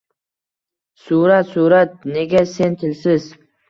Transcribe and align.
Surat, 1.03 1.53
surat! 1.53 1.95
Nega 2.19 2.45
sen 2.57 2.83
tilsiz?.. 2.85 3.35